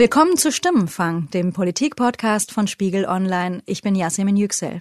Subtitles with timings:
[0.00, 3.60] Willkommen zu Stimmenfang, dem Politik-Podcast von Spiegel Online.
[3.66, 4.80] Ich bin Yasemin Yüksel.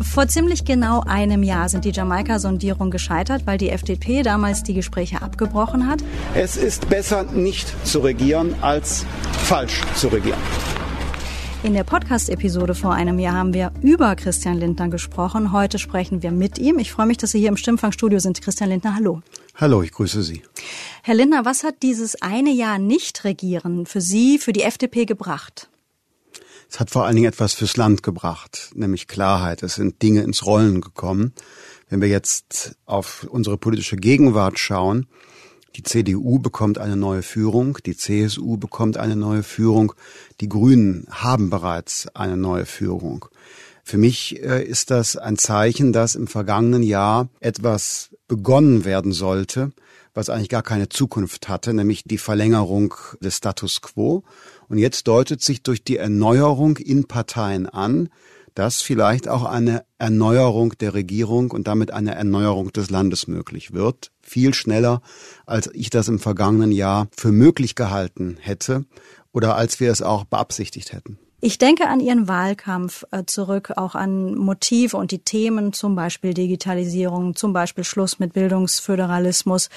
[0.00, 5.22] Vor ziemlich genau einem Jahr sind die Jamaika-Sondierungen gescheitert, weil die FDP damals die Gespräche
[5.22, 6.02] abgebrochen hat.
[6.34, 9.06] Es ist besser, nicht zu regieren, als
[9.44, 10.40] falsch zu regieren.
[11.62, 15.52] In der Podcast-Episode vor einem Jahr haben wir über Christian Lindner gesprochen.
[15.52, 16.80] Heute sprechen wir mit ihm.
[16.80, 18.42] Ich freue mich, dass Sie hier im Stimmfangstudio sind.
[18.42, 19.22] Christian Lindner, hallo.
[19.54, 20.42] Hallo, ich grüße Sie.
[21.02, 25.68] Herr Lindner, was hat dieses eine Jahr Nicht-Regieren für Sie, für die FDP gebracht?
[26.70, 29.62] Es hat vor allen Dingen etwas fürs Land gebracht, nämlich Klarheit.
[29.62, 31.34] Es sind Dinge ins Rollen gekommen.
[31.90, 35.06] Wenn wir jetzt auf unsere politische Gegenwart schauen,
[35.76, 39.92] die CDU bekommt eine neue Führung, die CSU bekommt eine neue Führung,
[40.40, 43.26] die Grünen haben bereits eine neue Führung.
[43.82, 49.72] Für mich äh, ist das ein Zeichen, dass im vergangenen Jahr etwas begonnen werden sollte,
[50.14, 54.24] was eigentlich gar keine Zukunft hatte, nämlich die Verlängerung des Status quo.
[54.68, 58.08] Und jetzt deutet sich durch die Erneuerung in Parteien an,
[58.54, 64.12] dass vielleicht auch eine Erneuerung der Regierung und damit eine Erneuerung des Landes möglich wird.
[64.20, 65.00] Viel schneller,
[65.46, 68.84] als ich das im vergangenen Jahr für möglich gehalten hätte
[69.32, 71.18] oder als wir es auch beabsichtigt hätten.
[71.44, 76.34] Ich denke an Ihren Wahlkampf äh, zurück, auch an Motive und die Themen, zum Beispiel
[76.34, 79.68] Digitalisierung, zum Beispiel Schluss mit Bildungsföderalismus,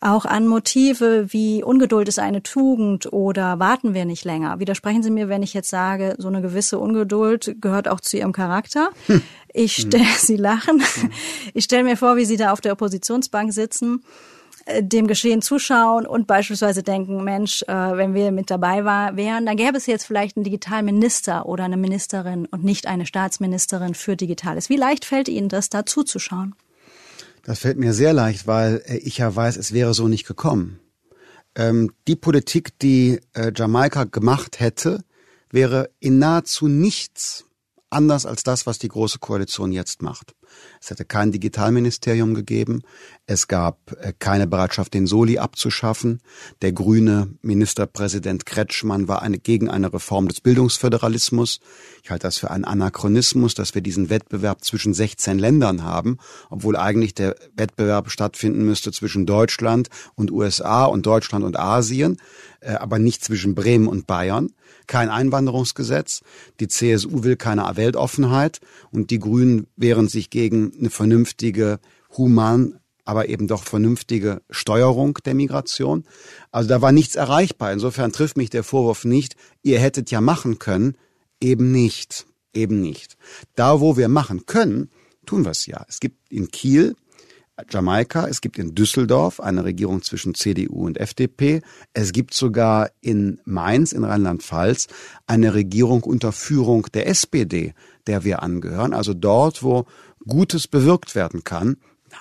[0.00, 4.58] auch an Motive wie Ungeduld ist eine Tugend oder warten wir nicht länger.
[4.58, 8.32] Widersprechen Sie mir, wenn ich jetzt sage, so eine gewisse Ungeduld gehört auch zu Ihrem
[8.32, 8.90] Charakter.
[9.06, 9.22] Hm.
[9.52, 10.14] Ich stelle, hm.
[10.18, 10.80] Sie lachen.
[10.80, 11.10] Hm.
[11.54, 14.02] Ich stelle mir vor, wie Sie da auf der Oppositionsbank sitzen
[14.80, 19.56] dem Geschehen zuschauen und beispielsweise denken, Mensch, äh, wenn wir mit dabei war, wären, dann
[19.56, 24.68] gäbe es jetzt vielleicht einen Digitalminister oder eine Ministerin und nicht eine Staatsministerin für Digitales.
[24.68, 26.54] Wie leicht fällt Ihnen das, da zuzuschauen?
[27.42, 30.80] Das fällt mir sehr leicht, weil äh, ich ja weiß, es wäre so nicht gekommen.
[31.54, 35.04] Ähm, die Politik, die äh, Jamaika gemacht hätte,
[35.50, 37.44] wäre in nahezu nichts
[37.90, 40.34] anders als das, was die Große Koalition jetzt macht.
[40.84, 42.82] Es hätte kein Digitalministerium gegeben.
[43.24, 46.20] Es gab äh, keine Bereitschaft, den Soli abzuschaffen.
[46.60, 51.60] Der grüne Ministerpräsident Kretschmann war eine, gegen eine Reform des Bildungsföderalismus.
[52.02, 56.18] Ich halte das für einen Anachronismus, dass wir diesen Wettbewerb zwischen 16 Ländern haben,
[56.50, 62.18] obwohl eigentlich der Wettbewerb stattfinden müsste zwischen Deutschland und USA und Deutschland und Asien,
[62.60, 64.50] äh, aber nicht zwischen Bremen und Bayern
[64.86, 66.22] kein Einwanderungsgesetz,
[66.60, 71.78] die CSU will keine Weltoffenheit und die Grünen wehren sich gegen eine vernünftige,
[72.16, 76.04] human, aber eben doch vernünftige Steuerung der Migration.
[76.50, 77.72] Also da war nichts erreichbar.
[77.72, 80.96] Insofern trifft mich der Vorwurf nicht, ihr hättet ja machen können,
[81.40, 83.16] eben nicht, eben nicht.
[83.54, 84.90] Da, wo wir machen können,
[85.26, 85.84] tun wir es ja.
[85.88, 86.96] Es gibt in Kiel
[87.70, 91.62] Jamaika, es gibt in Düsseldorf eine Regierung zwischen CDU und FDP,
[91.92, 94.88] es gibt sogar in Mainz in Rheinland-Pfalz
[95.28, 97.74] eine Regierung unter Führung der SPD,
[98.08, 99.86] der wir angehören, also dort, wo
[100.26, 101.76] Gutes bewirkt werden kann,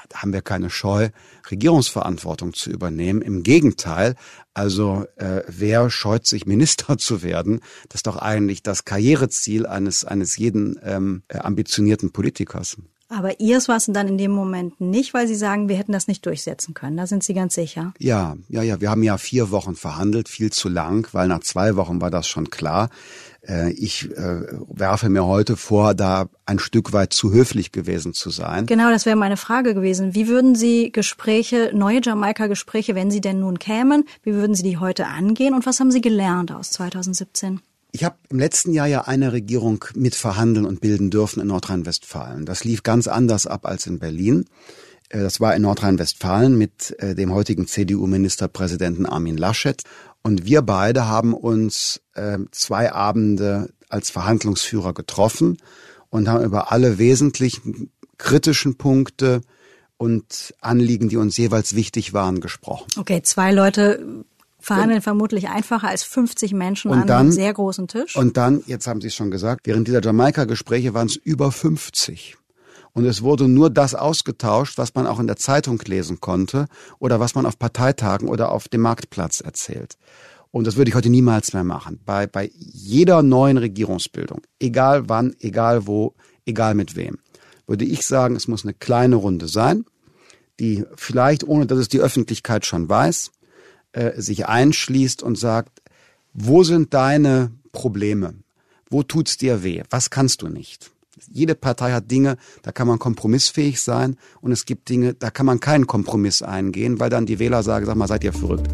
[0.10, 1.10] da haben wir keine Scheu,
[1.50, 3.22] Regierungsverantwortung zu übernehmen.
[3.22, 4.16] Im Gegenteil,
[4.54, 7.60] also äh, wer scheut sich, Minister zu werden?
[7.90, 12.78] Das ist doch eigentlich das Karriereziel eines eines jeden ähm, ambitionierten Politikers.
[13.14, 16.08] Aber Ihres war es dann in dem Moment nicht, weil Sie sagen, wir hätten das
[16.08, 16.98] nicht durchsetzen können.
[16.98, 17.94] Da sind Sie ganz sicher.
[18.00, 18.82] Ja, ja, ja.
[18.82, 22.28] Wir haben ja vier Wochen verhandelt, viel zu lang, weil nach zwei Wochen war das
[22.28, 22.90] schon klar.
[23.48, 28.30] Äh, ich äh, werfe mir heute vor, da ein Stück weit zu höflich gewesen zu
[28.30, 28.66] sein.
[28.66, 30.16] Genau, das wäre meine Frage gewesen.
[30.16, 34.78] Wie würden Sie Gespräche, neue Jamaika-Gespräche, wenn sie denn nun kämen, wie würden Sie die
[34.78, 37.62] heute angehen und was haben Sie gelernt aus 2017?
[37.96, 42.44] Ich habe im letzten Jahr ja eine Regierung mit verhandeln und bilden dürfen in Nordrhein-Westfalen.
[42.44, 44.46] Das lief ganz anders ab als in Berlin.
[45.10, 49.84] Äh, das war in Nordrhein-Westfalen mit äh, dem heutigen CDU-Ministerpräsidenten Armin Laschet.
[50.24, 55.58] Und wir beide haben uns äh, zwei Abende als Verhandlungsführer getroffen
[56.10, 59.42] und haben über alle wesentlichen kritischen Punkte
[59.98, 62.88] und Anliegen, die uns jeweils wichtig waren, gesprochen.
[62.98, 64.26] Okay, zwei Leute
[64.64, 68.16] verhandeln vermutlich einfacher als 50 Menschen und an dann, einem sehr großen Tisch.
[68.16, 72.38] Und dann, jetzt haben Sie es schon gesagt, während dieser Jamaika-Gespräche waren es über 50.
[72.94, 76.68] Und es wurde nur das ausgetauscht, was man auch in der Zeitung lesen konnte
[77.00, 79.98] oder was man auf Parteitagen oder auf dem Marktplatz erzählt.
[80.52, 82.00] Und das würde ich heute niemals mehr machen.
[82.06, 86.14] Bei, bei jeder neuen Regierungsbildung, egal wann, egal wo,
[86.46, 87.18] egal mit wem,
[87.66, 89.86] würde ich sagen, es muss eine kleine Runde sein,
[90.60, 93.32] die vielleicht, ohne dass es die Öffentlichkeit schon weiß,
[93.94, 95.82] äh, sich einschließt und sagt,
[96.34, 98.36] wo sind deine Probleme?
[98.90, 99.84] Wo tut's dir weh?
[99.90, 100.92] Was kannst du nicht?
[101.32, 105.46] Jede Partei hat Dinge, da kann man kompromissfähig sein und es gibt Dinge, da kann
[105.46, 108.68] man keinen Kompromiss eingehen, weil dann die Wähler sagen, sag mal, seid ihr verrückt.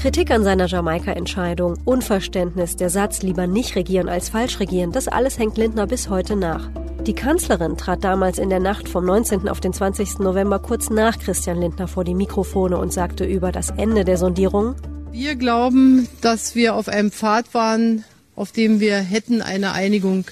[0.00, 5.38] Kritik an seiner Jamaika-Entscheidung, Unverständnis, der Satz lieber nicht regieren als falsch regieren, das alles
[5.38, 6.70] hängt Lindner bis heute nach.
[7.08, 9.48] Die Kanzlerin trat damals in der Nacht vom 19.
[9.48, 10.18] auf den 20.
[10.18, 14.74] November kurz nach Christian Lindner vor die Mikrofone und sagte über das Ende der Sondierung,
[15.10, 18.04] wir glauben, dass wir auf einem Pfad waren,
[18.36, 20.26] auf dem wir hätten eine Einigung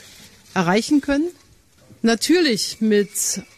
[0.52, 1.28] erreichen können.
[2.02, 3.08] Natürlich mit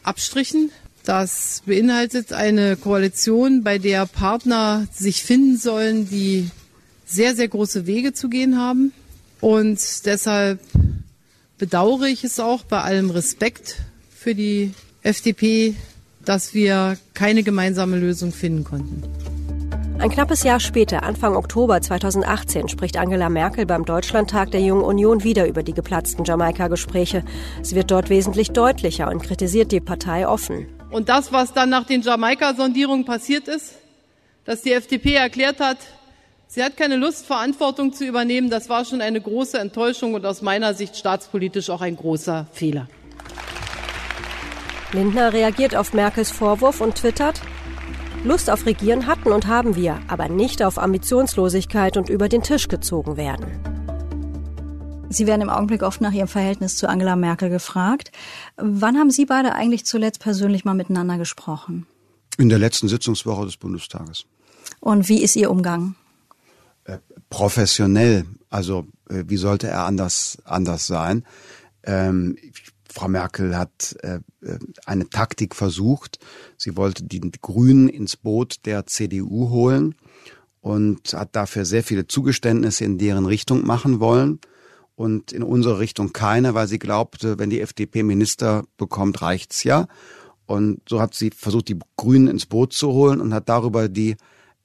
[0.05, 0.71] Abstrichen.
[1.03, 6.49] Das beinhaltet eine Koalition, bei der Partner sich finden sollen, die
[7.05, 8.93] sehr, sehr große Wege zu gehen haben.
[9.41, 10.61] Und deshalb
[11.58, 13.76] bedauere ich es auch bei allem Respekt
[14.10, 14.72] für die
[15.02, 15.75] FDP,
[16.25, 19.02] dass wir keine gemeinsame Lösung finden konnten.
[19.99, 25.25] Ein knappes Jahr später, Anfang Oktober 2018, spricht Angela Merkel beim Deutschlandtag der Jungen Union
[25.25, 27.25] wieder über die geplatzten Jamaika-Gespräche.
[27.62, 30.69] Sie wird dort wesentlich deutlicher und kritisiert die Partei offen.
[30.90, 33.75] Und das, was dann nach den Jamaika-Sondierungen passiert ist,
[34.44, 35.78] dass die FDP erklärt hat,
[36.49, 40.43] sie hat keine Lust, Verantwortung zu übernehmen, das war schon eine große Enttäuschung und aus
[40.43, 42.89] meiner Sicht staatspolitisch auch ein großer Fehler.
[44.93, 47.41] Lindner reagiert auf Merkels Vorwurf und twittert,
[48.25, 52.67] Lust auf Regieren hatten und haben wir, aber nicht auf Ambitionslosigkeit und über den Tisch
[52.67, 53.47] gezogen werden.
[55.11, 58.12] Sie werden im Augenblick oft nach Ihrem Verhältnis zu Angela Merkel gefragt.
[58.56, 61.87] Wann haben Sie beide eigentlich zuletzt persönlich mal miteinander gesprochen?
[62.37, 64.27] In der letzten Sitzungswoche des Bundestages.
[64.81, 65.95] Und wie ist Ihr Umgang?
[67.30, 68.25] Professionell.
[68.50, 71.25] Also äh, wie sollte er anders anders sein?
[71.82, 72.36] Ähm,
[72.90, 76.19] Frau Merkel hat äh, äh, eine Taktik versucht.
[76.56, 79.94] Sie wollte die Grünen ins Boot der CDU holen
[80.60, 84.40] und hat dafür sehr viele Zugeständnisse in deren Richtung machen wollen
[84.96, 89.86] und in unsere Richtung keine, weil sie glaubte, wenn die FDP Minister bekommt, reicht's ja.
[90.46, 94.16] Und so hat sie versucht, die Grünen ins Boot zu holen und hat darüber die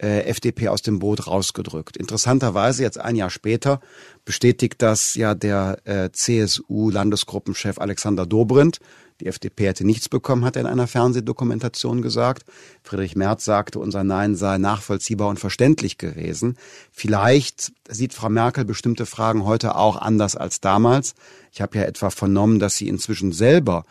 [0.04, 1.96] äh, FDP aus dem Boot rausgedrückt.
[1.96, 3.80] Interessanterweise jetzt ein Jahr später
[4.26, 8.80] bestätigt das ja der äh, CSU-Landesgruppenchef Alexander Dobrindt.
[9.22, 12.44] Die FDP hätte nichts bekommen, hat er in einer Fernsehdokumentation gesagt.
[12.84, 16.58] Friedrich Merz sagte, unser Nein sei nachvollziehbar und verständlich gewesen.
[16.92, 21.16] Vielleicht sieht Frau Merkel bestimmte Fragen heute auch anders als damals.
[21.54, 23.86] Ich habe ja etwa vernommen, dass sie inzwischen selber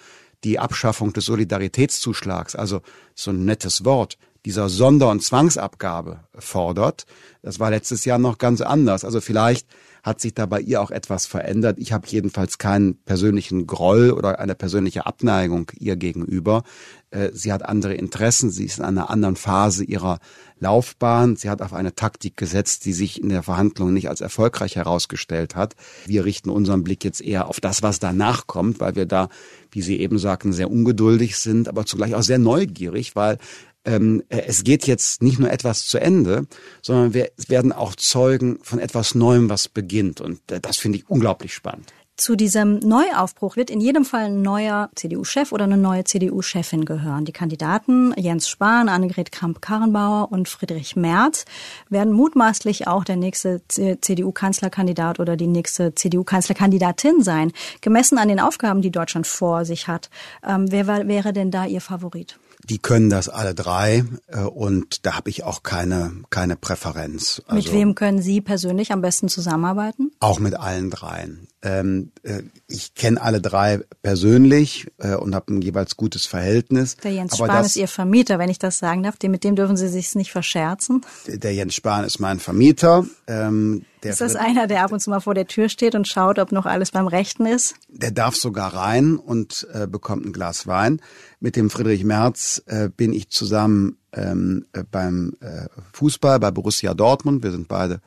[0.44, 2.82] die Abschaffung des Solidaritätszuschlags, also
[3.14, 7.06] so ein nettes Wort, dieser Sonder- und Zwangsabgabe fordert.
[7.42, 9.04] Das war letztes Jahr noch ganz anders.
[9.04, 9.66] Also vielleicht
[10.02, 11.78] hat sich da bei ihr auch etwas verändert.
[11.78, 16.64] Ich habe jedenfalls keinen persönlichen Groll oder eine persönliche Abneigung ihr gegenüber.
[17.10, 20.18] Äh, sie hat andere Interessen, sie ist in einer anderen Phase ihrer
[20.58, 21.36] Laufbahn.
[21.36, 25.54] Sie hat auf eine Taktik gesetzt, die sich in der Verhandlung nicht als erfolgreich herausgestellt
[25.54, 25.76] hat.
[26.06, 29.28] Wir richten unseren Blick jetzt eher auf das, was danach kommt, weil wir da,
[29.70, 33.38] wie Sie eben sagten, sehr ungeduldig sind, aber zugleich auch sehr neugierig, weil
[33.84, 36.46] ähm, äh, es geht jetzt nicht nur etwas zu Ende,
[36.82, 40.20] sondern wir werden auch Zeugen von etwas Neuem, was beginnt.
[40.20, 41.92] Und äh, das finde ich unglaublich spannend.
[42.18, 47.24] Zu diesem Neuaufbruch wird in jedem Fall ein neuer CDU-Chef oder eine neue CDU-Chefin gehören.
[47.24, 51.46] Die Kandidaten Jens Spahn, Annegret Kramp-Karrenbauer und Friedrich Merz
[51.88, 57.50] werden mutmaßlich auch der nächste CDU-Kanzlerkandidat oder die nächste CDU-Kanzlerkandidatin sein.
[57.80, 60.10] Gemessen an den Aufgaben, die Deutschland vor sich hat,
[60.46, 62.38] ähm, wer wäre denn da Ihr Favorit?
[62.68, 67.42] Die können das alle drei äh, und da habe ich auch keine, keine Präferenz.
[67.46, 70.12] Also mit wem können Sie persönlich am besten zusammenarbeiten?
[70.20, 71.48] Auch mit allen dreien.
[71.64, 76.96] Ähm, äh, ich kenne alle drei persönlich äh, und habe ein jeweils gutes Verhältnis.
[76.96, 79.14] Der Jens Aber Spahn ist Ihr Vermieter, wenn ich das sagen darf.
[79.22, 81.02] Mit dem dürfen Sie sich nicht verscherzen.
[81.28, 83.06] Der Jens Spahn ist mein Vermieter.
[83.28, 86.40] Ähm, ist das einer, der ab und zu mal vor der Tür steht und schaut,
[86.40, 87.76] ob noch alles beim Rechten ist?
[87.88, 91.00] Der darf sogar rein und äh, bekommt ein Glas Wein.
[91.38, 96.94] Mit dem Friedrich Merz äh, bin ich zusammen ähm, äh, beim äh, Fußball bei Borussia
[96.94, 97.44] Dortmund.
[97.44, 98.00] Wir sind beide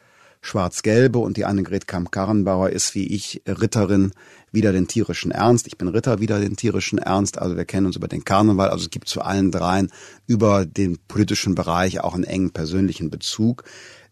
[0.46, 4.12] Schwarz-Gelbe und die Annegret Kamp-Karrenbauer ist wie ich Ritterin
[4.52, 5.68] wieder den tierischen Ernst.
[5.68, 7.40] Ich bin Ritter wieder den tierischen Ernst.
[7.40, 8.70] Also wir kennen uns über den Karneval.
[8.70, 9.92] Also es gibt zu allen dreien
[10.28, 13.64] über den politischen Bereich auch einen engen persönlichen Bezug.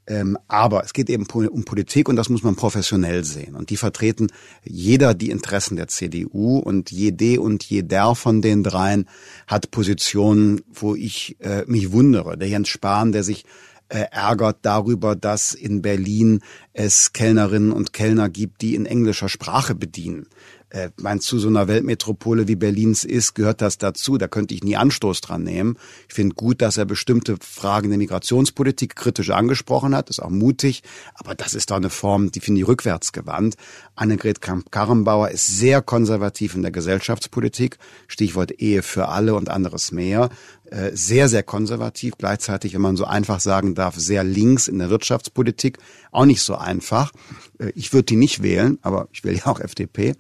[0.06, 3.56] Ähm, aber es geht eben um Politik und das muss man professionell sehen.
[3.56, 4.28] Und die vertreten
[4.64, 9.08] jeder die Interessen der CDU und jede und jeder von den dreien
[9.48, 12.38] hat Positionen, wo ich äh, mich wundere.
[12.38, 13.46] Der Jens Spahn, der sich
[13.94, 16.42] äh, ärgert darüber, dass in Berlin
[16.74, 20.26] es Kellnerinnen und Kellner gibt, die in englischer Sprache bedienen.
[20.74, 24.18] Äh, mein, zu so einer Weltmetropole wie Berlins ist, gehört das dazu.
[24.18, 25.78] Da könnte ich nie Anstoß dran nehmen.
[26.08, 30.10] Ich finde gut, dass er bestimmte Fragen der Migrationspolitik kritisch angesprochen hat.
[30.10, 30.82] ist auch mutig.
[31.14, 33.56] Aber das ist doch eine Form, die finde ich rückwärtsgewandt.
[33.96, 37.78] Annegret Kramp-Karrenbauer ist sehr konservativ in der Gesellschaftspolitik.
[38.08, 40.30] Stichwort Ehe für alle und anderes mehr.
[40.74, 42.16] Äh, sehr, sehr konservativ.
[42.18, 45.78] Gleichzeitig, wenn man so einfach sagen darf, sehr links in der Wirtschaftspolitik.
[46.12, 47.12] Auch nicht so einfach.
[47.60, 50.16] Äh, ich würde die nicht wählen, aber ich will ja auch FDP.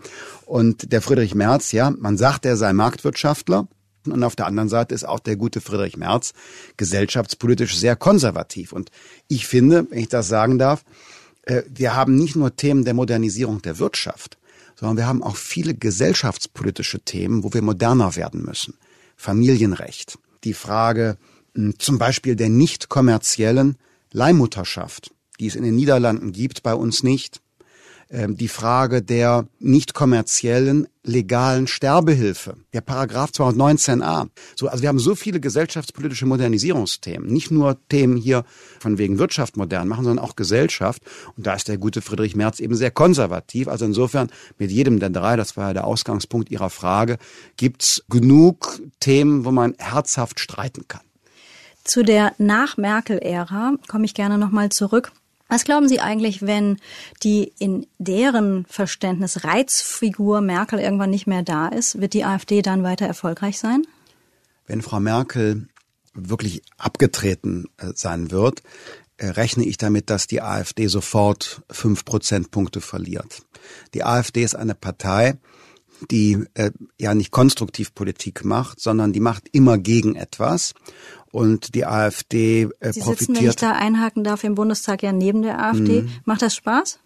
[0.46, 3.68] Und der Friedrich Merz, ja, man sagt, er sei Marktwirtschaftler.
[4.06, 6.34] Und auf der anderen Seite ist auch der gute Friedrich Merz
[6.76, 8.74] gesellschaftspolitisch sehr konservativ.
[8.74, 8.92] Und
[9.28, 10.84] ich finde, wenn ich das sagen darf,
[11.44, 14.38] äh, wir haben nicht nur Themen der Modernisierung der Wirtschaft,
[14.76, 18.76] sondern wir haben auch viele gesellschaftspolitische Themen, wo wir moderner werden müssen.
[19.16, 21.18] Familienrecht, die Frage
[21.56, 23.78] hm, zum Beispiel der nicht kommerziellen
[24.12, 27.42] Leihmutterschaft, die es in den Niederlanden gibt, bei uns nicht.
[28.14, 34.28] Ähm, die Frage der nicht kommerziellen legalen Sterbehilfe, der Paragraph 219a.
[34.56, 38.46] So, also wir haben so viele gesellschaftspolitische Modernisierungsthemen, nicht nur Themen hier
[38.80, 41.02] von wegen Wirtschaft modern machen, sondern auch Gesellschaft.
[41.36, 43.68] Und da ist der gute Friedrich Merz eben sehr konservativ.
[43.68, 44.30] Also insofern
[44.60, 47.18] mit jedem der drei, das war ja der Ausgangspunkt Ihrer Frage,
[47.58, 51.02] gibt's genug Themen, wo man herzhaft streiten kann.
[51.84, 55.12] Zu der Nach-Merkel-Ära komme ich gerne nochmal zurück.
[55.50, 56.78] Was glauben Sie eigentlich, wenn
[57.22, 62.00] die in deren Verständnis Reizfigur Merkel irgendwann nicht mehr da ist?
[62.00, 63.86] Wird die AfD dann weiter erfolgreich sein?
[64.66, 65.68] Wenn Frau Merkel
[66.14, 68.64] wirklich abgetreten äh, sein wird,
[69.18, 73.44] äh, rechne ich damit, dass die AfD sofort fünf Prozentpunkte verliert.
[73.94, 75.38] Die AfD ist eine Partei,
[76.12, 80.74] die äh, ja nicht konstruktiv Politik macht, sondern die macht immer gegen etwas
[81.32, 83.20] und die AfD äh, Sie profitiert.
[83.20, 86.04] sitzen, wenn ich da einhaken darf, im Bundestag ja neben der AfD.
[86.04, 86.10] Mhm.
[86.26, 87.00] Macht das Spaß?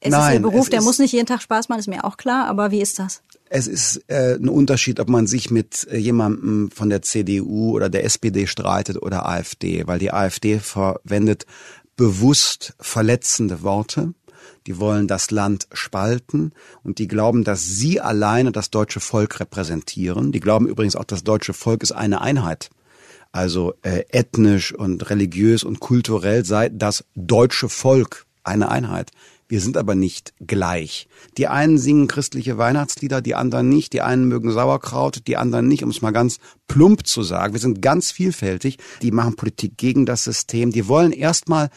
[0.00, 2.16] Es Nein, ist Ihr Beruf, der muss nicht jeden Tag Spaß machen, ist mir auch
[2.16, 3.22] klar, aber wie ist das?
[3.50, 7.90] Es ist äh, ein Unterschied, ob man sich mit äh, jemandem von der CDU oder
[7.90, 11.44] der SPD streitet oder AfD, weil die AfD verwendet
[11.96, 14.14] bewusst verletzende Worte.
[14.70, 16.52] Die wollen das Land spalten
[16.84, 20.30] und die glauben, dass sie alleine das deutsche Volk repräsentieren.
[20.30, 22.70] Die glauben übrigens auch, das deutsche Volk ist eine Einheit
[23.32, 29.10] also äh, ethnisch und religiös und kulturell sei das deutsche Volk eine Einheit.
[29.48, 31.08] Wir sind aber nicht gleich.
[31.36, 33.92] Die einen singen christliche Weihnachtslieder, die anderen nicht.
[33.92, 37.52] Die einen mögen Sauerkraut, die anderen nicht, um es mal ganz plump zu sagen.
[37.52, 38.78] Wir sind ganz vielfältig.
[39.02, 40.70] Die machen Politik gegen das System.
[40.70, 41.70] Die wollen erstmal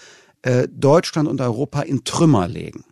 [0.44, 2.86] äh, Deutschland und Europa in Trümmer legen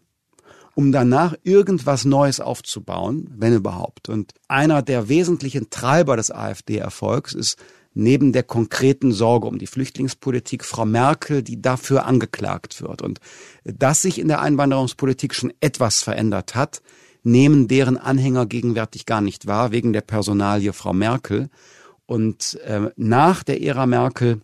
[0.74, 4.10] um danach irgendwas Neues aufzubauen, wenn überhaupt.
[4.10, 7.58] Und einer der wesentlichen Treiber des AfD-Erfolgs ist
[7.94, 13.02] neben der konkreten Sorge um die Flüchtlingspolitik Frau Merkel, die dafür angeklagt wird.
[13.02, 13.20] Und
[13.66, 16.82] dass sich in der Einwanderungspolitik schon etwas verändert hat,
[17.24, 21.50] nehmen deren Anhänger gegenwärtig gar nicht wahr, wegen der Personalie Frau Merkel.
[22.06, 24.42] Und äh, nach der Ära Merkel,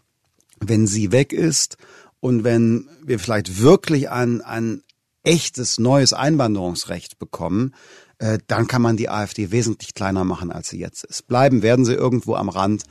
[0.60, 1.78] wenn sie weg ist
[2.20, 4.82] und wenn wir vielleicht wirklich ein, ein
[5.24, 7.74] echtes neues Einwanderungsrecht bekommen,
[8.20, 11.28] äh, dann kann man die AfD wesentlich kleiner machen, als sie jetzt ist.
[11.28, 12.84] Bleiben werden sie irgendwo am Rand,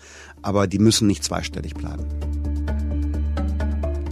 [0.42, 2.04] aber die müssen nicht zweistellig bleiben.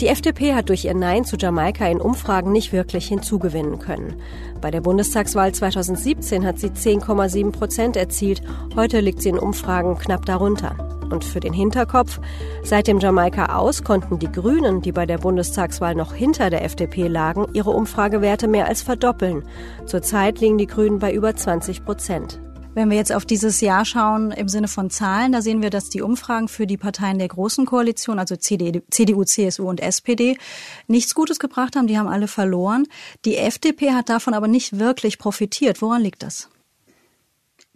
[0.01, 4.17] Die FDP hat durch ihr Nein zu Jamaika in Umfragen nicht wirklich hinzugewinnen können.
[4.61, 8.43] Bei der Bundestagswahl 2017 hat sie 10,7 Prozent erzielt.
[8.75, 10.77] Heute liegt sie in Umfragen knapp darunter.
[11.11, 12.19] Und für den Hinterkopf,
[12.65, 17.07] seit dem Jamaika aus konnten die Grünen, die bei der Bundestagswahl noch hinter der FDP
[17.07, 19.45] lagen, ihre Umfragewerte mehr als verdoppeln.
[19.87, 22.41] Zurzeit liegen die Grünen bei über 20 Prozent.
[22.75, 25.91] Wenn wir jetzt auf dieses Jahr schauen im Sinne von Zahlen, da sehen wir, dass
[25.91, 30.37] die Umfragen für die Parteien der großen Koalition, also CDU, CSU und SPD,
[30.89, 31.87] nichts Gutes gebracht haben.
[31.87, 32.87] Die haben alle verloren.
[33.25, 35.83] Die FDP hat davon aber nicht wirklich profitiert.
[35.83, 36.49] Woran liegt das?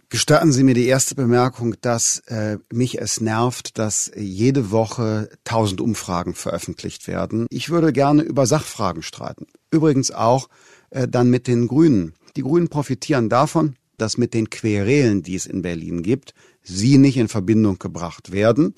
[0.09, 5.79] Gestatten Sie mir die erste Bemerkung, dass äh, mich es nervt, dass jede Woche tausend
[5.79, 7.45] Umfragen veröffentlicht werden.
[7.51, 9.45] Ich würde gerne über Sachfragen streiten.
[9.71, 10.49] Übrigens auch
[10.89, 12.15] äh, dann mit den Grünen.
[12.35, 17.17] Die Grünen profitieren davon, dass mit den Querelen, die es in Berlin gibt, sie nicht
[17.17, 18.73] in Verbindung gebracht werden.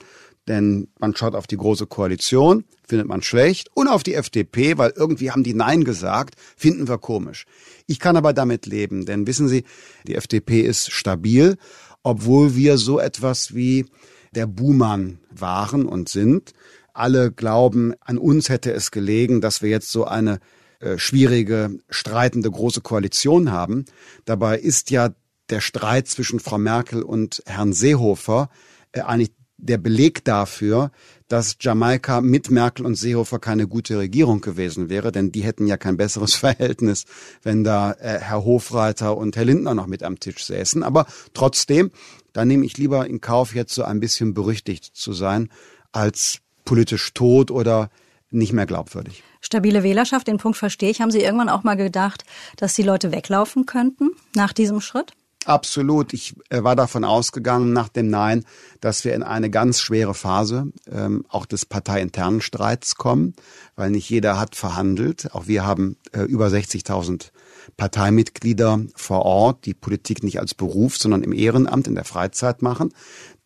[0.47, 4.91] Denn man schaut auf die große Koalition, findet man schlecht, und auf die FDP, weil
[4.95, 7.45] irgendwie haben die Nein gesagt, finden wir komisch.
[7.85, 9.63] Ich kann aber damit leben, denn wissen Sie,
[10.07, 11.57] die FDP ist stabil,
[12.01, 13.85] obwohl wir so etwas wie
[14.33, 16.53] der Buhmann waren und sind.
[16.93, 20.39] Alle glauben, an uns hätte es gelegen, dass wir jetzt so eine
[20.81, 23.85] äh, schwierige, streitende große Koalition haben.
[24.25, 25.11] Dabei ist ja
[25.50, 28.50] der Streit zwischen Frau Merkel und Herrn Seehofer
[28.91, 30.91] äh, eigentlich der Beleg dafür,
[31.27, 35.77] dass Jamaika mit Merkel und Seehofer keine gute Regierung gewesen wäre, denn die hätten ja
[35.77, 37.05] kein besseres Verhältnis,
[37.43, 40.83] wenn da äh, Herr Hofreiter und Herr Lindner noch mit am Tisch säßen.
[40.83, 41.91] Aber trotzdem,
[42.33, 45.50] da nehme ich lieber in Kauf, jetzt so ein bisschen berüchtigt zu sein,
[45.91, 47.89] als politisch tot oder
[48.31, 49.23] nicht mehr glaubwürdig.
[49.41, 51.01] Stabile Wählerschaft, den Punkt verstehe ich.
[51.01, 52.23] Haben Sie irgendwann auch mal gedacht,
[52.57, 55.13] dass die Leute weglaufen könnten nach diesem Schritt?
[55.45, 56.13] Absolut.
[56.13, 58.45] Ich äh, war davon ausgegangen nach dem Nein,
[58.79, 63.33] dass wir in eine ganz schwere Phase ähm, auch des parteiinternen Streits kommen,
[63.75, 65.33] weil nicht jeder hat verhandelt.
[65.33, 67.31] Auch wir haben äh, über 60.000
[67.75, 72.93] Parteimitglieder vor Ort, die Politik nicht als Beruf, sondern im Ehrenamt in der Freizeit machen,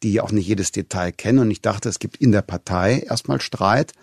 [0.03, 1.39] die auch nicht jedes Detail kennen.
[1.39, 3.93] Und ich dachte, es gibt in der Partei erstmal Streit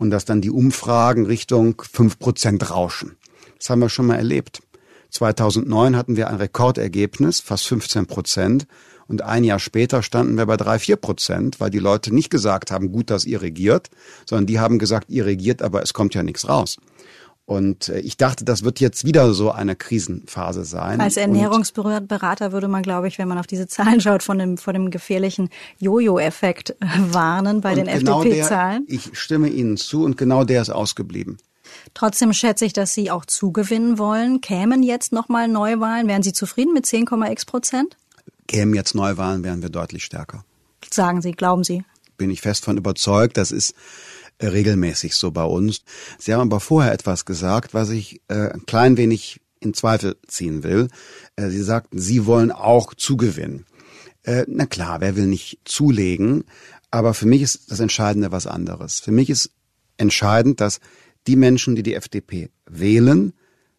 [0.00, 3.16] und dass dann die Umfragen Richtung fünf Prozent rauschen.
[3.58, 4.62] Das haben wir schon mal erlebt.
[5.10, 8.66] 2009 hatten wir ein Rekordergebnis, fast 15 Prozent.
[9.08, 12.70] Und ein Jahr später standen wir bei drei, vier Prozent, weil die Leute nicht gesagt
[12.70, 13.90] haben, gut, dass ihr regiert,
[14.24, 16.78] sondern die haben gesagt, ihr regiert, aber es kommt ja nichts raus.
[17.50, 21.00] Und äh, ich dachte, das wird jetzt wieder so eine Krisenphase sein.
[21.00, 24.72] Als Ernährungsberater würde man, glaube ich, wenn man auf diese Zahlen schaut, von dem, von
[24.72, 28.84] dem gefährlichen Jojo-Effekt warnen bei den genau FDP-Zahlen.
[28.86, 31.38] Ich stimme Ihnen zu und genau der ist ausgeblieben.
[31.92, 34.40] Trotzdem schätze ich, dass Sie auch zugewinnen wollen.
[34.40, 36.06] Kämen jetzt nochmal Neuwahlen?
[36.06, 37.96] Wären Sie zufrieden mit 10,x Prozent?
[38.46, 40.44] Kämen jetzt Neuwahlen, wären wir deutlich stärker.
[40.88, 41.82] Sagen Sie, glauben Sie?
[42.16, 43.36] Bin ich fest von überzeugt.
[43.36, 43.74] Das ist
[44.48, 45.82] regelmäßig so bei uns.
[46.18, 50.62] Sie haben aber vorher etwas gesagt, was ich äh, ein klein wenig in Zweifel ziehen
[50.62, 50.88] will.
[51.36, 53.66] Äh, Sie sagten, Sie wollen auch zugewinnen.
[54.22, 56.44] Äh, na klar, wer will nicht zulegen?
[56.90, 59.00] Aber für mich ist das Entscheidende was anderes.
[59.00, 59.52] Für mich ist
[59.96, 60.80] entscheidend, dass
[61.26, 63.32] die Menschen, die die FDP wählen,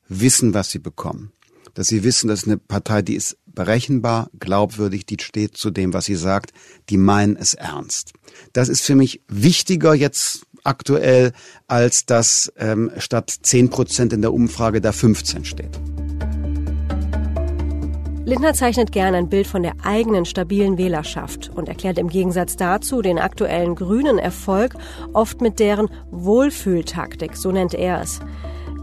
[0.08, 1.32] wissen, was sie bekommen.
[1.74, 6.06] Dass sie wissen, dass eine Partei, die ist berechenbar, glaubwürdig, die steht zu dem, was
[6.06, 6.54] sie sagt,
[6.90, 8.14] die meinen es ernst.
[8.54, 11.32] Das ist für mich wichtiger jetzt aktuell,
[11.68, 15.80] als dass ähm, statt 10 Prozent in der Umfrage da 15 steht.
[18.24, 23.02] Lindner zeichnet gern ein Bild von der eigenen stabilen Wählerschaft und erklärt im Gegensatz dazu
[23.02, 24.76] den aktuellen grünen Erfolg
[25.14, 28.20] oft mit deren Wohlfühltaktik, so nennt er es.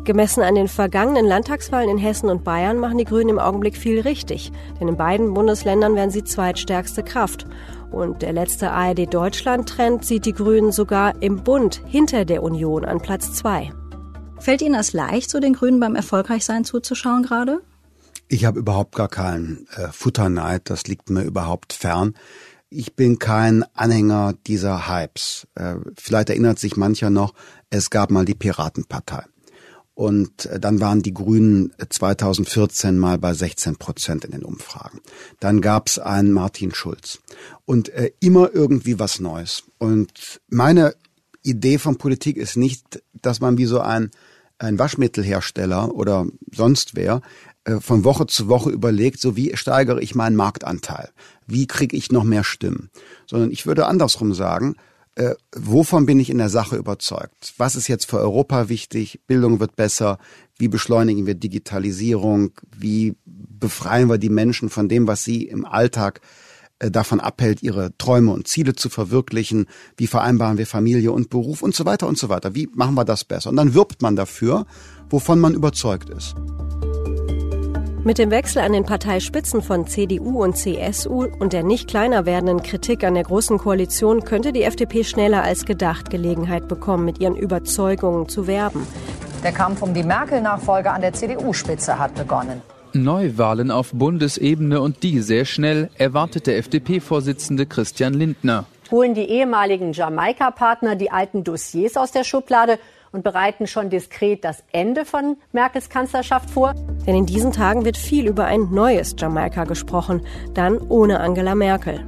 [0.08, 4.00] Gemessen an den vergangenen Landtagswahlen in Hessen und Bayern machen die Grünen im Augenblick viel
[4.00, 4.50] richtig,
[4.80, 7.44] denn in beiden Bundesländern werden sie zweitstärkste Kraft.
[7.90, 13.34] Und der letzte ARD-Deutschland-Trend sieht die Grünen sogar im Bund hinter der Union an Platz
[13.34, 13.70] zwei.
[14.38, 17.60] Fällt Ihnen das leicht, so den Grünen beim Erfolgreichsein zuzuschauen gerade?
[18.28, 22.14] Ich habe überhaupt gar keinen äh, Futterneid, das liegt mir überhaupt fern.
[22.70, 25.46] Ich bin kein Anhänger dieser Hypes.
[25.54, 27.34] Äh, vielleicht erinnert sich mancher noch,
[27.68, 29.24] es gab mal die Piratenpartei.
[29.98, 35.00] Und äh, dann waren die Grünen 2014 äh, mal bei 16 Prozent in den Umfragen.
[35.40, 37.18] Dann gab's einen Martin Schulz.
[37.64, 39.64] Und äh, immer irgendwie was Neues.
[39.78, 40.94] Und meine
[41.42, 44.12] Idee von Politik ist nicht, dass man wie so ein,
[44.58, 47.20] ein Waschmittelhersteller oder sonst wer
[47.64, 51.10] äh, von Woche zu Woche überlegt, so wie steigere ich meinen Marktanteil?
[51.48, 52.90] Wie kriege ich noch mehr Stimmen?
[53.26, 54.76] Sondern ich würde andersrum sagen,
[55.18, 57.52] äh, wovon bin ich in der Sache überzeugt?
[57.56, 59.20] Was ist jetzt für Europa wichtig?
[59.26, 60.18] Bildung wird besser.
[60.56, 62.52] Wie beschleunigen wir Digitalisierung?
[62.76, 66.20] Wie befreien wir die Menschen von dem, was sie im Alltag
[66.78, 69.66] äh, davon abhält, ihre Träume und Ziele zu verwirklichen?
[69.96, 72.54] Wie vereinbaren wir Familie und Beruf und so weiter und so weiter?
[72.54, 73.50] Wie machen wir das besser?
[73.50, 74.66] Und dann wirbt man dafür,
[75.10, 76.36] wovon man überzeugt ist.
[78.08, 82.62] Mit dem Wechsel an den Parteispitzen von CDU und CSU und der nicht kleiner werdenden
[82.62, 87.36] Kritik an der Großen Koalition könnte die FDP schneller als gedacht Gelegenheit bekommen, mit ihren
[87.36, 88.86] Überzeugungen zu werben.
[89.44, 92.62] Der Kampf um die Merkel-Nachfolge an der CDU-Spitze hat begonnen.
[92.94, 98.64] Neuwahlen auf Bundesebene und die sehr schnell, erwartet der FDP-Vorsitzende Christian Lindner.
[98.90, 102.78] Holen die ehemaligen Jamaika-Partner die alten Dossiers aus der Schublade
[103.12, 106.74] und bereiten schon diskret das Ende von Merkels Kanzlerschaft vor.
[107.06, 112.04] Denn in diesen Tagen wird viel über ein neues Jamaika gesprochen, dann ohne Angela Merkel.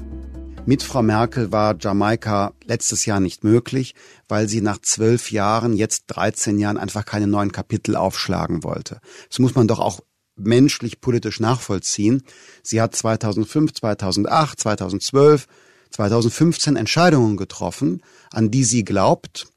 [0.67, 3.95] Mit Frau Merkel war Jamaika letztes Jahr nicht möglich,
[4.29, 9.01] weil sie nach zwölf Jahren, jetzt 13 Jahren, einfach keine neuen Kapitel aufschlagen wollte.
[9.29, 10.01] Das muss man doch auch
[10.37, 12.23] menschlich politisch nachvollziehen.
[12.63, 15.47] Sie hat 2005, 2008, 2012,
[15.91, 19.49] 2015 Entscheidungen getroffen, an die sie glaubt,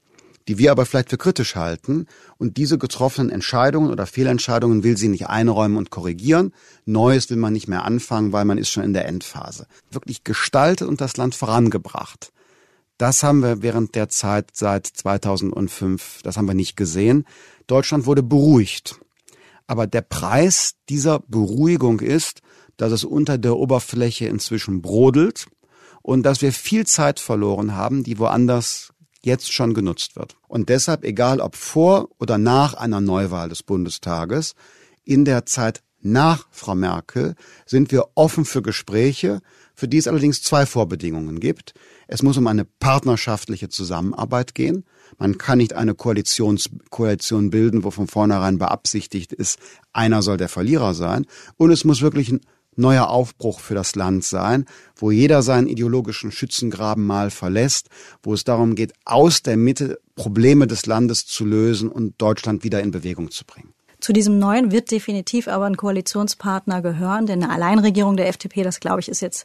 [0.48, 2.06] die wir aber vielleicht für kritisch halten.
[2.38, 6.52] Und diese getroffenen Entscheidungen oder Fehlentscheidungen will sie nicht einräumen und korrigieren.
[6.84, 9.66] Neues will man nicht mehr anfangen, weil man ist schon in der Endphase.
[9.90, 12.32] Wirklich gestaltet und das Land vorangebracht.
[12.98, 17.26] Das haben wir während der Zeit seit 2005, das haben wir nicht gesehen.
[17.66, 19.00] Deutschland wurde beruhigt.
[19.66, 22.40] Aber der Preis dieser Beruhigung ist,
[22.76, 25.46] dass es unter der Oberfläche inzwischen brodelt
[26.02, 28.93] und dass wir viel Zeit verloren haben, die woanders
[29.24, 30.36] jetzt schon genutzt wird.
[30.48, 34.54] Und deshalb, egal ob vor oder nach einer Neuwahl des Bundestages,
[35.04, 37.34] in der Zeit nach Frau Merkel
[37.64, 39.40] sind wir offen für Gespräche,
[39.74, 41.74] für die es allerdings zwei Vorbedingungen gibt.
[42.06, 44.84] Es muss um eine partnerschaftliche Zusammenarbeit gehen.
[45.18, 49.58] Man kann nicht eine Koalitions Koalition bilden, wo von vornherein beabsichtigt ist,
[49.92, 51.26] einer soll der Verlierer sein.
[51.56, 52.40] Und es muss wirklich ein
[52.78, 57.88] neuer Aufbruch für das Land sein, wo jeder seinen ideologischen Schützengraben mal verlässt,
[58.22, 62.80] wo es darum geht, aus der Mitte Probleme des Landes zu lösen und Deutschland wieder
[62.80, 63.74] in Bewegung zu bringen.
[64.00, 68.80] Zu diesem neuen wird definitiv aber ein Koalitionspartner gehören, denn eine Alleinregierung der FDP, das
[68.80, 69.44] glaube ich, ist jetzt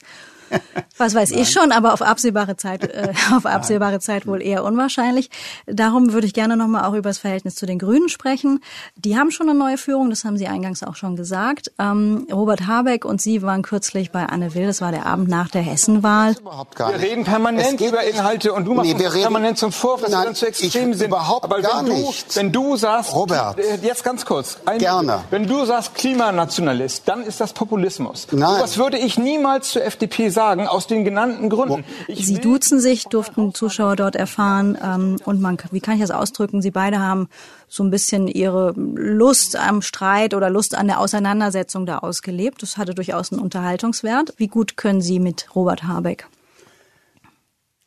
[0.97, 1.41] was weiß Nein.
[1.41, 4.01] ich schon, aber auf absehbare Zeit, äh, auf absehbare Nein.
[4.01, 5.29] Zeit wohl eher unwahrscheinlich.
[5.65, 8.59] Darum würde ich gerne nochmal auch über das Verhältnis zu den Grünen sprechen.
[8.95, 11.71] Die haben schon eine neue Führung, das haben Sie eingangs auch schon gesagt.
[11.79, 15.49] Ähm, Robert Habeck und Sie waren kürzlich bei Anne Will, das war der Abend nach
[15.49, 16.35] der Hessenwahl.
[16.77, 20.23] Wir reden permanent über Inhalte und du machst nee, uns permanent zum Vorwurf, dass Nein,
[20.23, 21.07] wir uns zu extrem sind.
[21.07, 22.35] Überhaupt aber gar wenn du, nicht.
[22.35, 25.23] Wenn du sagst, Robert, äh, jetzt ganz kurz, ein, gerne.
[25.29, 28.27] wenn du sagst Klimanationalist, dann ist das Populismus.
[28.31, 28.59] Nein.
[28.59, 31.83] Das würde ich niemals zur FDP sagen, aus den genannten Gründen.
[32.07, 34.77] Ich Sie duzen sich, durften Zuschauer dort erfahren.
[34.83, 36.61] Ähm, und man, wie kann ich das ausdrücken?
[36.61, 37.27] Sie beide haben
[37.67, 42.61] so ein bisschen ihre Lust am Streit oder Lust an der Auseinandersetzung da ausgelebt.
[42.61, 44.33] Das hatte durchaus einen Unterhaltungswert.
[44.37, 46.27] Wie gut können Sie mit Robert Habeck?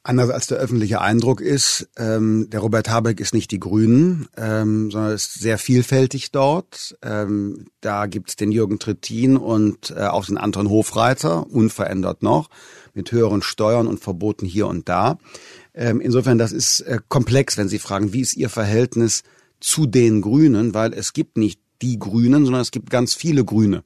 [0.04, 4.90] Anders als der öffentliche Eindruck ist, ähm, der Robert Habeck ist nicht die Grünen, ähm,
[4.90, 6.96] sondern ist sehr vielfältig dort.
[7.02, 12.50] Ähm, da gibt's den Jürgen Trittin und äh, auch den Anton Hofreiter, unverändert noch,
[12.94, 15.18] mit höheren Steuern und Verboten hier und da.
[15.72, 19.22] Ähm, insofern, das ist äh, komplex, wenn Sie fragen, wie ist Ihr Verhältnis
[19.60, 23.84] zu den Grünen, weil es gibt nicht die Grünen, sondern es gibt ganz viele Grüne.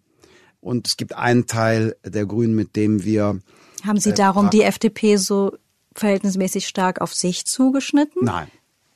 [0.60, 3.38] Und es gibt einen Teil der Grünen, mit dem wir
[3.84, 5.52] haben Sie äh, darum die FDP so
[5.98, 8.24] verhältnismäßig stark auf sich zugeschnitten?
[8.24, 8.48] Nein.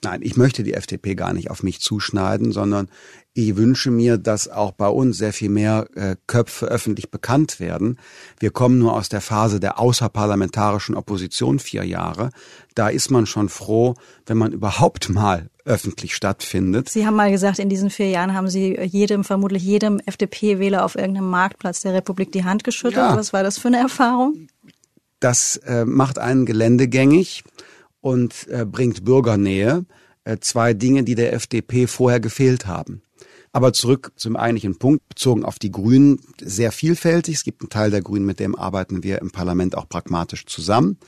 [0.02, 2.88] Nein, ich möchte die FDP gar nicht auf mich zuschneiden, sondern
[3.34, 7.98] ich wünsche mir, dass auch bei uns sehr viel mehr äh, Köpfe öffentlich bekannt werden.
[8.38, 12.30] Wir kommen nur aus der Phase der außerparlamentarischen Opposition vier Jahre.
[12.74, 16.88] Da ist man schon froh, wenn man überhaupt mal öffentlich stattfindet.
[16.88, 20.96] Sie haben mal gesagt, in diesen vier Jahren haben Sie jedem, vermutlich jedem FDP-Wähler auf
[20.96, 22.96] irgendeinem Marktplatz der Republik die Hand geschüttelt.
[22.96, 23.16] Ja.
[23.16, 24.48] Was war das für eine Erfahrung?
[25.20, 27.44] Das äh, macht einen geländegängig
[28.00, 29.84] und äh, bringt Bürgernähe.
[30.24, 33.02] Äh, zwei Dinge, die der FDP vorher gefehlt haben.
[33.52, 37.34] Aber zurück zum eigentlichen Punkt, bezogen auf die Grünen, sehr vielfältig.
[37.34, 40.98] Es gibt einen Teil der Grünen, mit dem arbeiten wir im Parlament auch pragmatisch zusammen.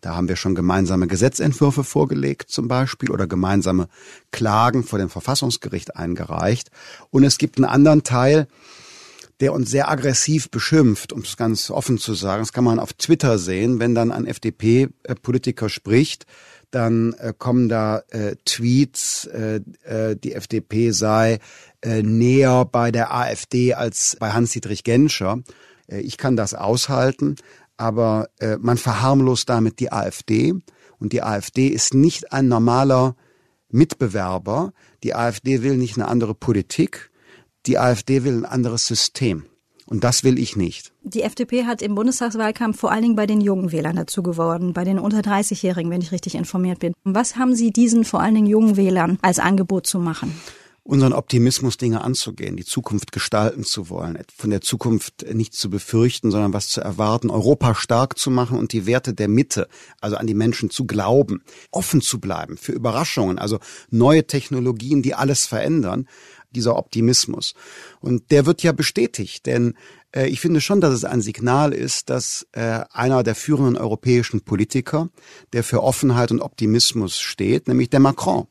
[0.00, 3.88] Da haben wir schon gemeinsame Gesetzentwürfe vorgelegt zum Beispiel oder gemeinsame
[4.32, 6.72] Klagen vor dem Verfassungsgericht eingereicht.
[7.10, 8.48] Und es gibt einen anderen Teil,
[9.42, 12.42] der uns sehr aggressiv beschimpft, um es ganz offen zu sagen.
[12.42, 16.26] Das kann man auf Twitter sehen, wenn dann ein FDP-Politiker spricht,
[16.70, 21.40] dann äh, kommen da äh, Tweets, äh, äh, die FDP sei
[21.82, 25.40] äh, näher bei der AfD als bei Hans-Dietrich Genscher.
[25.88, 27.34] Äh, ich kann das aushalten,
[27.76, 30.54] aber äh, man verharmlost damit die AfD
[31.00, 33.16] und die AfD ist nicht ein normaler
[33.70, 34.72] Mitbewerber.
[35.02, 37.10] Die AfD will nicht eine andere Politik
[37.66, 39.44] die AfD will ein anderes System.
[39.86, 40.92] Und das will ich nicht.
[41.02, 44.84] Die FDP hat im Bundestagswahlkampf vor allen Dingen bei den jungen Wählern dazu geworden, bei
[44.84, 46.94] den unter 30-Jährigen, wenn ich richtig informiert bin.
[47.04, 50.32] Was haben Sie diesen vor allen Dingen jungen Wählern als Angebot zu machen?
[50.84, 56.30] Unseren Optimismus Dinge anzugehen, die Zukunft gestalten zu wollen, von der Zukunft nichts zu befürchten,
[56.30, 59.68] sondern was zu erwarten, Europa stark zu machen und die Werte der Mitte,
[60.00, 63.58] also an die Menschen zu glauben, offen zu bleiben für Überraschungen, also
[63.90, 66.08] neue Technologien, die alles verändern
[66.50, 67.54] dieser Optimismus.
[68.00, 69.74] Und der wird ja bestätigt, denn
[70.14, 74.42] äh, ich finde schon, dass es ein Signal ist, dass äh, einer der führenden europäischen
[74.42, 75.08] Politiker,
[75.52, 78.46] der für Offenheit und Optimismus steht, nämlich der Macron,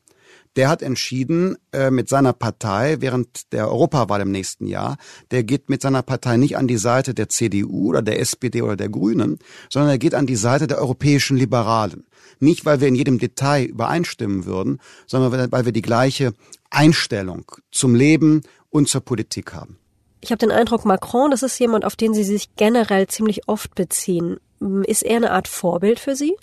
[0.56, 4.96] der hat entschieden äh, mit seiner Partei während der Europawahl im nächsten Jahr,
[5.30, 8.76] der geht mit seiner Partei nicht an die Seite der CDU oder der SPD oder
[8.76, 9.38] der Grünen,
[9.70, 12.04] sondern er geht an die Seite der europäischen Liberalen.
[12.38, 16.34] Nicht, weil wir in jedem Detail übereinstimmen würden, sondern weil wir die gleiche
[16.70, 19.78] Einstellung zum Leben und zur Politik haben.
[20.20, 23.74] Ich habe den Eindruck, Macron, das ist jemand, auf den Sie sich generell ziemlich oft
[23.74, 24.38] beziehen.
[24.86, 26.36] Ist er eine Art Vorbild für Sie?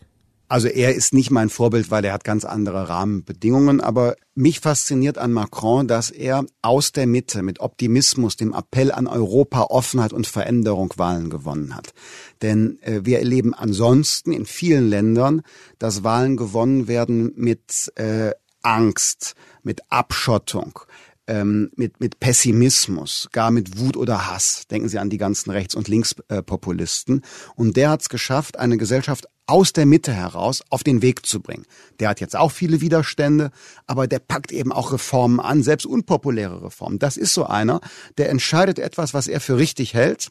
[0.50, 5.20] Also er ist nicht mein Vorbild, weil er hat ganz andere Rahmenbedingungen, aber mich fasziniert
[5.20, 10.26] an Macron, dass er aus der Mitte mit Optimismus, dem Appell an Europa, Offenheit und
[10.26, 11.94] Veränderung Wahlen gewonnen hat.
[12.42, 15.44] Denn äh, wir erleben ansonsten in vielen Ländern,
[15.78, 18.32] dass Wahlen gewonnen werden mit äh,
[18.64, 20.80] Angst, mit Abschottung,
[21.28, 24.64] ähm, mit, mit Pessimismus, gar mit Wut oder Hass.
[24.72, 27.22] Denken Sie an die ganzen Rechts- und Linkspopulisten.
[27.56, 31.42] Und der hat es geschafft, eine Gesellschaft aus der Mitte heraus auf den Weg zu
[31.42, 31.66] bringen.
[32.00, 33.50] Der hat jetzt auch viele Widerstände,
[33.88, 37.00] aber der packt eben auch Reformen an, selbst unpopuläre Reformen.
[37.00, 37.82] Das ist so einer,
[38.18, 40.30] der entscheidet etwas, was er für richtig hält.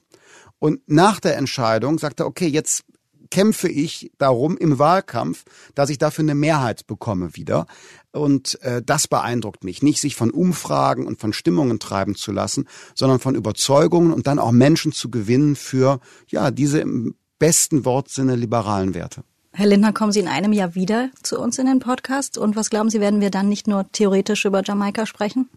[0.61, 2.85] Und nach der Entscheidung sagt er, okay, jetzt
[3.31, 7.67] kämpfe ich darum im Wahlkampf, dass ich dafür eine Mehrheit bekomme wieder.
[8.13, 9.83] Und äh, das beeindruckt mich.
[9.83, 14.39] Nicht sich von Umfragen und von Stimmungen treiben zu lassen, sondern von Überzeugungen und dann
[14.39, 19.23] auch Menschen zu gewinnen für ja diese im besten Wortsinne liberalen Werte.
[19.53, 22.39] Herr Lindner, kommen Sie in einem Jahr wieder zu uns in den Podcast?
[22.39, 25.49] Und was glauben Sie, werden wir dann nicht nur theoretisch über Jamaika sprechen?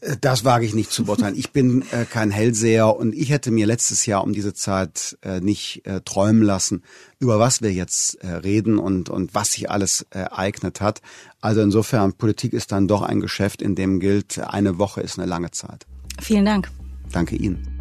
[0.00, 1.36] Äh, das wage ich nicht zu beurteilen.
[1.36, 5.40] Ich bin äh, kein Hellseher und ich hätte mir letztes Jahr um diese Zeit äh,
[5.40, 6.82] nicht äh, träumen lassen,
[7.18, 11.00] über was wir jetzt äh, reden und, und was sich alles ereignet hat.
[11.40, 15.28] Also insofern, Politik ist dann doch ein Geschäft, in dem gilt, eine Woche ist eine
[15.28, 15.86] lange Zeit.
[16.20, 16.70] Vielen Dank.
[17.12, 17.79] Danke Ihnen.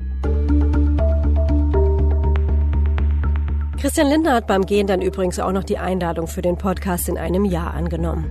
[3.79, 7.17] Christian Lindner hat beim Gehen dann übrigens auch noch die Einladung für den Podcast in
[7.17, 8.29] einem Jahr angenommen.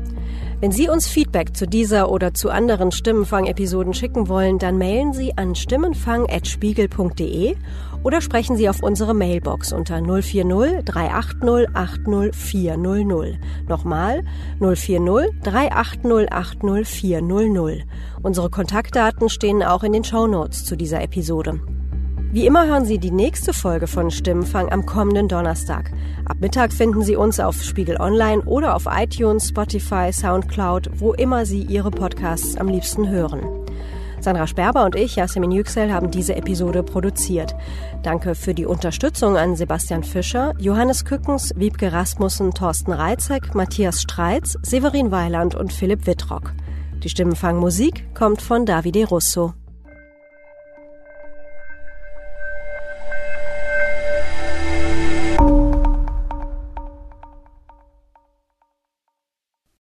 [0.61, 5.39] Wenn Sie uns Feedback zu dieser oder zu anderen Stimmenfang-Episoden schicken wollen, dann mailen Sie
[5.39, 7.57] an stimmenfang.spiegel.de
[8.03, 13.39] oder sprechen Sie auf unsere Mailbox unter 040 380 80 400.
[13.69, 14.25] Nochmal
[14.61, 17.87] 040 380 80 400.
[18.23, 21.59] Unsere Kontaktdaten stehen auch in den Show Notes zu dieser Episode.
[22.31, 25.91] Wie immer hören Sie die nächste Folge von Stimmenfang am kommenden Donnerstag.
[26.27, 31.47] Ab Mittag finden Sie uns auf Spiegel Online oder auf iTunes, Spotify, Soundcloud, wo immer
[31.47, 33.41] Sie Ihre Podcasts am liebsten hören.
[34.21, 37.55] Sandra Sperber und ich, Yasemin Yüksel, haben diese Episode produziert.
[38.03, 44.59] Danke für die Unterstützung an Sebastian Fischer, Johannes Kückens, Wiebke Rasmussen, Thorsten Reitzek, Matthias Streitz,
[44.61, 46.53] Severin Weiland und Philipp Wittrock.
[47.03, 49.55] Die Stimmenfang Musik kommt von Davide Russo.